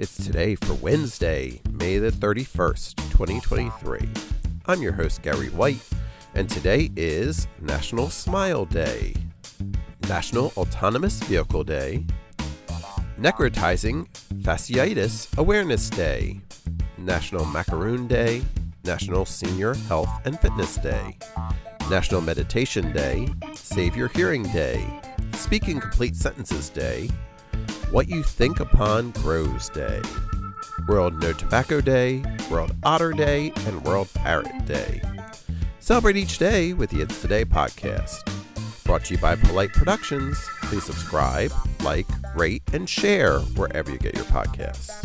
It's 0.00 0.16
today 0.16 0.54
for 0.54 0.72
Wednesday, 0.76 1.60
May 1.72 1.98
the 1.98 2.10
31st, 2.10 2.96
2023. 3.10 4.08
I'm 4.64 4.80
your 4.80 4.92
host, 4.94 5.20
Gary 5.20 5.50
White, 5.50 5.86
and 6.34 6.48
today 6.48 6.88
is 6.96 7.46
National 7.60 8.08
Smile 8.08 8.64
Day, 8.64 9.12
National 10.08 10.54
Autonomous 10.56 11.20
Vehicle 11.24 11.64
Day, 11.64 12.06
Necrotizing 13.20 14.08
Fasciitis 14.36 15.36
Awareness 15.36 15.90
Day, 15.90 16.40
National 16.96 17.44
Macaroon 17.44 18.06
Day, 18.06 18.40
National 18.84 19.26
Senior 19.26 19.74
Health 19.74 20.08
and 20.24 20.40
Fitness 20.40 20.76
Day, 20.76 21.18
National 21.90 22.22
Meditation 22.22 22.90
Day, 22.94 23.28
Save 23.52 23.96
Your 23.96 24.08
Hearing 24.08 24.44
Day, 24.44 24.82
Speaking 25.34 25.78
Complete 25.78 26.16
Sentences 26.16 26.70
Day, 26.70 27.10
What 27.90 28.08
You 28.08 28.22
Think 28.22 28.60
Upon 28.60 29.10
Grows 29.10 29.68
Day, 29.68 30.00
World 30.86 31.20
No 31.20 31.32
Tobacco 31.32 31.80
Day, 31.80 32.22
World 32.48 32.72
Otter 32.84 33.10
Day, 33.12 33.52
and 33.66 33.82
World 33.82 34.08
Parrot 34.14 34.64
Day. 34.64 35.02
Celebrate 35.80 36.16
each 36.16 36.38
day 36.38 36.72
with 36.72 36.90
the 36.90 37.00
It's 37.00 37.20
Today 37.20 37.44
podcast. 37.44 38.22
Brought 38.84 39.06
to 39.06 39.14
you 39.14 39.20
by 39.20 39.34
Polite 39.34 39.72
Productions. 39.72 40.38
Please 40.62 40.84
subscribe, 40.84 41.52
like, 41.82 42.06
rate, 42.36 42.62
and 42.72 42.88
share 42.88 43.40
wherever 43.40 43.90
you 43.90 43.98
get 43.98 44.14
your 44.14 44.24
podcasts. 44.26 45.04